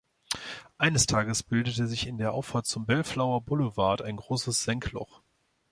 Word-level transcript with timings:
Eines 0.79 1.05
Tages 1.05 1.43
bildete 1.43 1.85
sich 1.85 2.07
in 2.07 2.17
der 2.17 2.33
Auffahrt 2.33 2.65
zum 2.65 2.87
Bellflower 2.87 3.39
Boulevard 3.39 4.01
ein 4.01 4.15
großes 4.15 4.63
Senkloch. 4.63 5.21